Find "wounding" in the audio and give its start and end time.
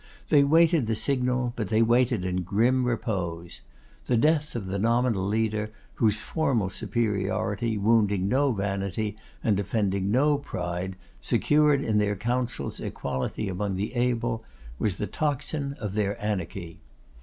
7.77-8.27